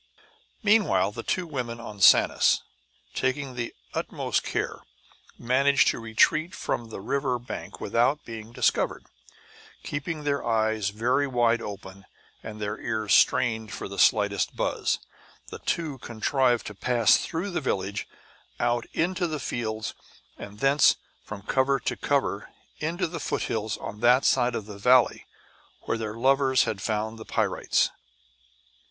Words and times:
Meanwhile 0.63 1.11
the 1.11 1.21
two 1.21 1.45
women 1.45 1.79
on 1.79 2.01
Sanus, 2.01 2.63
taking 3.13 3.53
the 3.53 3.71
utmost 3.93 4.41
care, 4.41 4.81
managed 5.37 5.89
to 5.89 5.99
retreat 5.99 6.55
from 6.55 6.89
the 6.89 6.99
river 6.99 7.37
bank 7.37 7.79
without 7.79 8.25
being 8.25 8.51
discovered. 8.51 9.05
Keeping 9.83 10.23
their 10.23 10.43
eyes 10.43 10.89
very 10.89 11.27
wide 11.27 11.61
open 11.61 12.05
and 12.41 12.59
their 12.59 12.79
ears 12.81 13.13
strained 13.13 13.71
for 13.73 13.87
the 13.87 13.99
slightest 13.99 14.55
buzz, 14.55 14.97
the 15.49 15.59
two 15.59 15.99
contrived 15.99 16.65
to 16.65 16.73
pass 16.73 17.17
through 17.17 17.51
the 17.51 17.61
village, 17.61 18.07
out 18.59 18.87
into 18.93 19.27
the 19.27 19.39
fields, 19.39 19.93
and 20.35 20.61
thence, 20.61 20.95
from 21.23 21.43
cover 21.43 21.79
to 21.81 21.95
cover, 21.95 22.49
into 22.79 23.05
the 23.05 23.19
foothills 23.19 23.77
on 23.77 23.99
that 23.99 24.25
side 24.25 24.55
of 24.55 24.65
the 24.65 24.79
valley 24.79 25.27
where 25.81 25.99
their 25.99 26.15
lovers 26.15 26.63
had 26.63 26.81
found 26.81 27.19
the 27.19 27.23
pyrites. 27.23 27.91